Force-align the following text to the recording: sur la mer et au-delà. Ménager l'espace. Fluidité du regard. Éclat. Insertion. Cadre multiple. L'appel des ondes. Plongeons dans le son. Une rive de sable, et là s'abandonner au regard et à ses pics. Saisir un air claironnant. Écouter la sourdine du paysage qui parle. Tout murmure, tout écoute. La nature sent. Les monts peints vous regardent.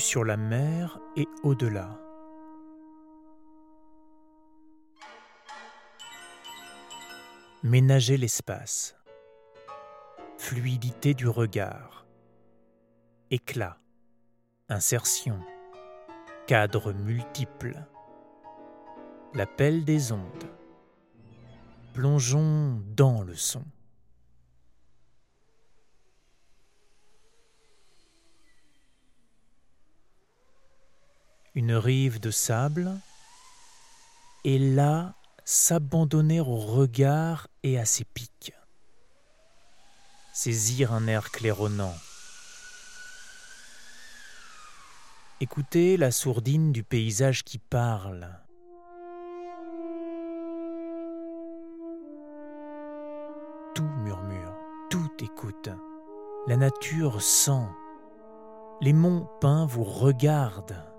sur 0.00 0.24
la 0.24 0.36
mer 0.36 0.98
et 1.16 1.26
au-delà. 1.42 1.98
Ménager 7.62 8.16
l'espace. 8.16 8.96
Fluidité 10.38 11.14
du 11.14 11.28
regard. 11.28 12.06
Éclat. 13.30 13.78
Insertion. 14.68 15.40
Cadre 16.46 16.92
multiple. 16.92 17.76
L'appel 19.34 19.84
des 19.84 20.12
ondes. 20.12 20.50
Plongeons 21.92 22.80
dans 22.94 23.22
le 23.22 23.34
son. 23.34 23.64
Une 31.56 31.72
rive 31.72 32.20
de 32.20 32.30
sable, 32.30 33.00
et 34.44 34.58
là 34.58 35.14
s'abandonner 35.46 36.38
au 36.38 36.56
regard 36.56 37.48
et 37.62 37.78
à 37.78 37.86
ses 37.86 38.04
pics. 38.04 38.52
Saisir 40.34 40.92
un 40.92 41.06
air 41.06 41.30
claironnant. 41.30 41.94
Écouter 45.40 45.96
la 45.96 46.10
sourdine 46.10 46.72
du 46.72 46.84
paysage 46.84 47.42
qui 47.42 47.56
parle. 47.56 48.28
Tout 53.74 53.88
murmure, 54.04 54.54
tout 54.90 55.10
écoute. 55.20 55.70
La 56.48 56.58
nature 56.58 57.22
sent. 57.22 57.66
Les 58.82 58.92
monts 58.92 59.26
peints 59.40 59.64
vous 59.64 59.84
regardent. 59.84 60.95